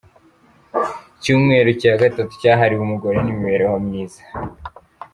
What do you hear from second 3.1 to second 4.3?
n’ imibereho myiza.